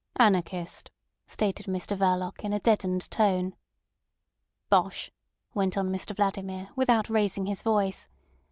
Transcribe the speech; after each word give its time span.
"Anarchist," 0.17 0.89
stated 1.27 1.67
Mr 1.67 1.95
Verloc 1.95 2.39
in 2.43 2.53
a 2.53 2.59
deadened 2.59 3.07
tone. 3.11 3.55
"Bosh!" 4.67 5.11
went 5.53 5.77
on 5.77 5.91
Mr 5.91 6.15
Vladimir, 6.15 6.69
without 6.75 7.07
raising 7.07 7.45
his 7.45 7.61
voice. 7.61 8.09